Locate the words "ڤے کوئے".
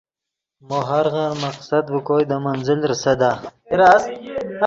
1.93-2.23